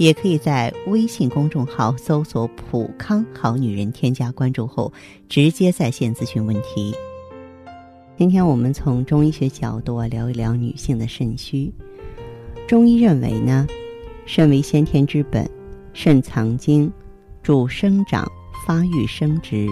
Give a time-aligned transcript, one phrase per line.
[0.00, 4.90] 也可以在微信公众号搜索“普康好女人”，添加关注后
[5.28, 6.94] 直接在线咨询问题。
[8.16, 11.70] 今天我们从中医学角度啊聊一聊女性的肾虚。
[12.66, 13.66] 中医认为呢，
[14.24, 15.46] 肾为先天之本，
[15.92, 16.90] 肾藏精，
[17.42, 18.26] 主生长、
[18.66, 19.66] 发育、生殖；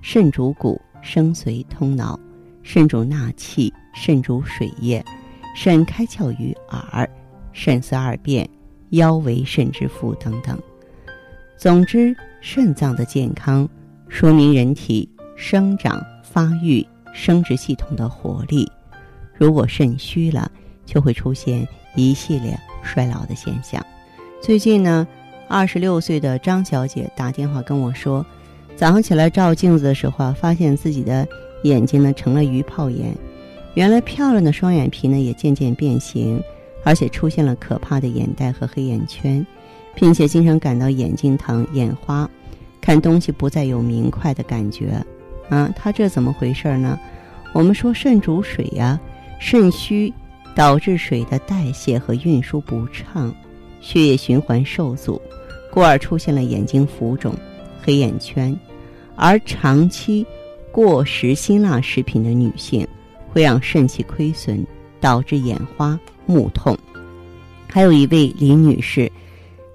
[0.00, 2.18] 肾主骨，生髓、通脑；
[2.62, 5.04] 肾主纳气，肾主水液；
[5.54, 7.06] 肾开窍于耳，
[7.52, 8.48] 肾司二便，
[8.90, 10.58] 腰为肾之腹等等。
[11.56, 13.68] 总之，肾脏的健康
[14.08, 16.86] 说明人体生长、发育。
[17.18, 18.70] 生殖系统的活力，
[19.38, 20.52] 如果肾虚了，
[20.84, 23.82] 就会出现一系列衰老的现象。
[24.38, 25.08] 最近呢，
[25.48, 28.22] 二十六岁的张小姐打电话跟我说，
[28.76, 31.26] 早上起来照镜子的时候啊，发现自己的
[31.62, 33.16] 眼睛呢成了鱼泡眼，
[33.72, 36.38] 原来漂亮的双眼皮呢也渐渐变形，
[36.86, 39.44] 而且出现了可怕的眼袋和黑眼圈，
[39.92, 42.30] 并且经常感到眼睛疼、眼花，
[42.80, 45.04] 看东西不再有明快的感觉。
[45.48, 46.96] 啊，他这怎么回事呢？
[47.52, 49.00] 我们说肾主水呀，
[49.40, 50.14] 肾虚
[50.54, 53.34] 导致水的代谢和运输不畅，
[53.80, 55.20] 血液循环受阻，
[55.72, 57.34] 故而出现了眼睛浮肿、
[57.82, 58.56] 黑眼圈。
[59.16, 60.24] 而长期
[60.70, 62.86] 过食辛辣食品的女性，
[63.32, 64.64] 会让肾气亏损，
[65.00, 66.76] 导致眼花、目痛。
[67.68, 69.10] 还有一位李女士，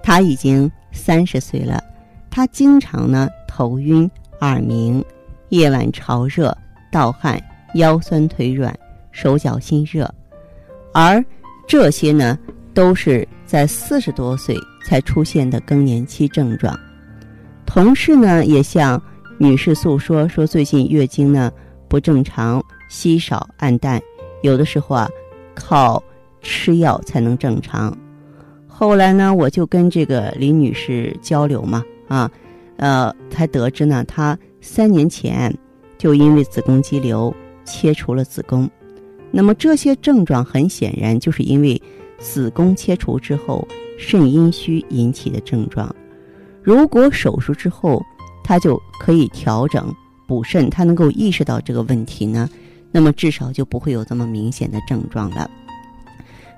[0.04, 1.84] 她已经三十岁了，
[2.30, 4.10] 她经常呢头晕、
[4.42, 5.04] 耳鸣。
[5.50, 6.58] 夜晚潮热、
[6.90, 7.38] 盗汗、
[7.74, 8.74] 腰酸腿软、
[9.12, 10.10] 手脚心热，
[10.94, 11.22] 而
[11.68, 12.40] 这些呢，
[12.74, 16.74] 都是在四十多岁才出现的更年期症状。
[17.66, 19.02] 同事呢也向
[19.38, 21.52] 女士诉说，说最近月经呢
[21.90, 24.02] 不正常、稀少、暗淡，
[24.44, 25.10] 有的时候啊
[25.54, 26.02] 靠
[26.42, 27.98] 吃药才能正常。
[28.68, 32.32] 后来呢，我就跟这个李女士交流嘛，啊，
[32.78, 34.38] 呃，才得知呢，她。
[34.64, 35.52] 三年前，
[35.98, 37.34] 就因为子宫肌瘤
[37.66, 38.70] 切除了子宫，
[39.32, 41.82] 那么这些症状很显然就是因为
[42.20, 45.96] 子宫切除之后肾阴虚引起的症状。
[46.62, 48.00] 如果手术之后
[48.44, 49.92] 她就可以调整
[50.28, 52.48] 补肾，她能够意识到这个问题呢，
[52.92, 55.50] 那么至少就不会有这么明显的症状了。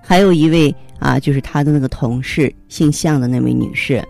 [0.05, 4.03] 还有一位啊，就是他的那个同事，姓向的那位女士，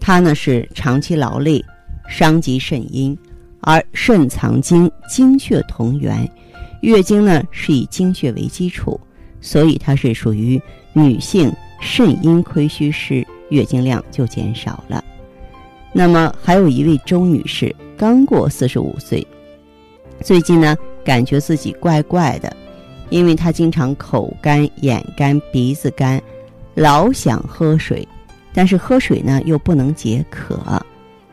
[0.00, 1.64] 她呢是长期劳累，
[2.08, 3.16] 伤及肾阴。
[3.60, 6.30] 而肾藏精，精血同源，
[6.82, 9.00] 月经呢是以精血为基础，
[9.40, 10.60] 所以它是属于
[10.92, 15.02] 女性肾阴亏虚时，月经量就减少了。
[15.92, 19.26] 那么还有一位周女士，刚过四十五岁，
[20.22, 22.54] 最近呢感觉自己怪怪的，
[23.10, 26.20] 因为他经常口干、眼干、鼻子干，
[26.74, 28.06] 老想喝水，
[28.52, 30.82] 但是喝水呢又不能解渴。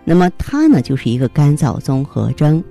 [0.03, 2.63] 那么它呢，就是一个干燥综合征。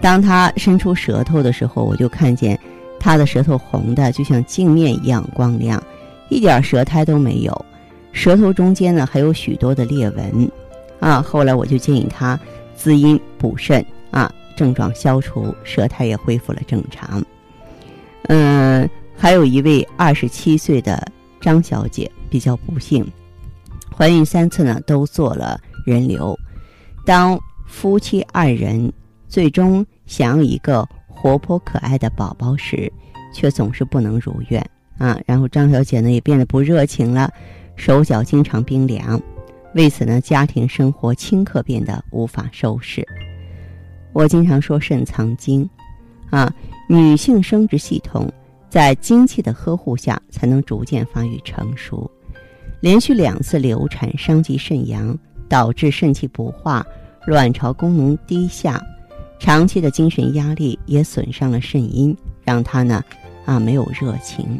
[0.00, 2.58] 当他伸出舌头的时候，我就看见
[2.98, 5.82] 他的舌头红的，就像镜面一样光亮，
[6.28, 7.64] 一点舌苔都没有。
[8.12, 10.50] 舌头中间呢，还有许多的裂纹。
[10.98, 12.38] 啊，后来我就建议他
[12.74, 17.22] 滋阴补肾啊，症状消除，舌苔也恢复了正常。
[18.28, 21.06] 嗯，还有一位二十七岁的
[21.40, 23.06] 张小姐比较不幸，
[23.96, 26.38] 怀孕三次呢，都做了人流。
[27.04, 28.92] 当夫妻二人
[29.28, 32.90] 最终想要一个活泼可爱的宝宝时，
[33.34, 34.64] 却总是不能如愿
[34.98, 35.18] 啊！
[35.26, 37.32] 然后张小姐呢也变得不热情了，
[37.76, 39.20] 手脚经常冰凉，
[39.74, 43.06] 为此呢家庭生活顷刻变得无法收拾。
[44.12, 45.68] 我经常说肾藏精，
[46.30, 46.52] 啊，
[46.96, 48.30] 女性生殖系统
[48.68, 52.10] 在精气的呵护下才能逐渐发育成熟。
[52.80, 55.18] 连续两次流产伤及肾阳。
[55.48, 56.82] 导致肾气不化，
[57.26, 58.82] 卵巢功能低下，
[59.38, 63.04] 长期的精神压力也损伤了肾阴，让他呢
[63.44, 64.58] 啊没有热情。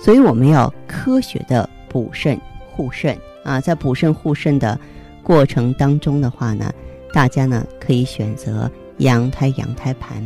[0.00, 2.36] 所以我们要科学的补肾
[2.72, 4.76] 护肾啊，在补肾护肾的
[5.22, 6.72] 过程当中的话呢，
[7.12, 8.68] 大家呢可以选择
[8.98, 10.20] 羊胎羊胎盘，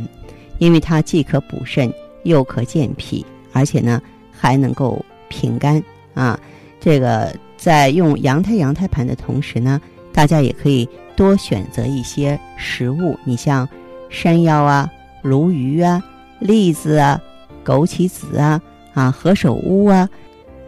[0.59, 1.91] 因为它既可补肾
[2.23, 4.01] 又可健脾，而且呢
[4.31, 5.83] 还能够平肝
[6.13, 6.39] 啊，
[6.79, 7.33] 这个。
[7.57, 9.81] 在用羊胎羊胎盘的同时呢，
[10.13, 13.67] 大家也可以多选择一些食物，你像
[14.11, 14.87] 山药啊、
[15.23, 15.99] 鲈鱼啊、
[16.39, 17.19] 栗子啊、
[17.65, 18.61] 枸杞子啊、
[18.93, 20.07] 啊何首乌啊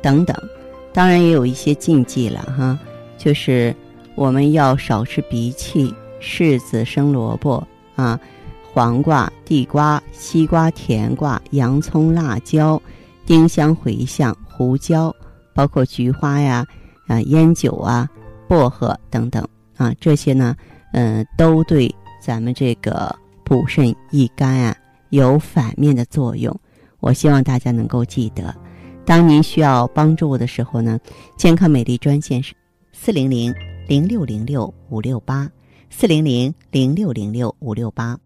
[0.01, 0.35] 等等。
[0.92, 2.77] 当然也有一些禁忌了哈，
[3.19, 3.74] 就是
[4.15, 7.65] 我们要少吃荸荠、柿子、生萝卜
[7.95, 8.19] 啊、
[8.71, 12.81] 黄瓜、地瓜、西瓜、甜瓜、洋葱、辣椒、
[13.25, 15.13] 丁香、茴香、胡椒，
[15.54, 16.66] 包括菊花呀、
[17.07, 18.07] 啊烟酒啊、
[18.48, 19.45] 薄荷等等
[19.75, 20.56] 啊，这些呢，
[20.94, 23.13] 嗯，都对咱们这个
[23.44, 24.75] 补肾益肝啊
[25.10, 26.56] 有反面的作用。
[27.00, 28.56] 我希望大家能够记得。
[29.06, 31.00] 当您需要帮助我的时候呢，
[31.36, 32.54] 健康美丽专线是
[32.94, 33.54] 四零零
[33.88, 35.50] 零六零六五六八，
[35.89, 38.18] 四零零零六零六五六八。